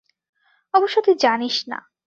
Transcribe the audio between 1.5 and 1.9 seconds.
না।